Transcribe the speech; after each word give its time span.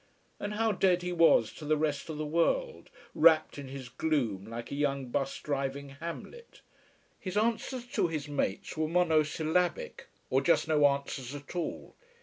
And 0.39 0.55
how 0.55 0.71
dead 0.71 1.03
he 1.03 1.11
was 1.11 1.53
to 1.53 1.63
the 1.63 1.77
rest 1.77 2.09
of 2.09 2.17
the 2.17 2.25
world, 2.25 2.89
wrapped 3.13 3.59
in 3.59 3.67
his 3.67 3.87
gloom 3.87 4.45
like 4.49 4.71
a 4.71 4.75
young 4.75 5.09
bus 5.09 5.39
driving 5.39 5.89
Hamlet. 5.89 6.61
His 7.19 7.37
answers 7.37 7.85
to 7.89 8.07
his 8.07 8.27
mate 8.27 8.75
were 8.75 8.87
monosyllabic 8.87 10.07
or 10.31 10.41
just 10.41 10.67
no 10.67 10.87
answers 10.87 11.35
at 11.35 11.55
all. 11.55 11.93